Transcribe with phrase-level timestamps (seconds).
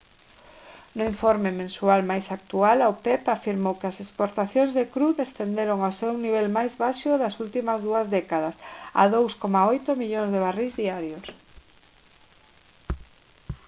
[0.97, 5.97] no informe mensual máis actual a opep afirmou que as exportacións de cru descenderon ao
[5.99, 8.55] seu nivel máis baixo das últimas dúas décadas
[9.01, 11.25] a 2,8 millóns de barrís diarios